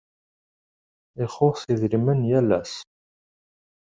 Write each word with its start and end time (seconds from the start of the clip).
Ixuṣ 1.25 1.59
idrimen 1.71 2.19
yal 2.29 2.49
ass. 2.59 2.73